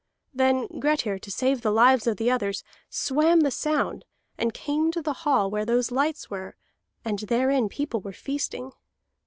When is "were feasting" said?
8.01-8.71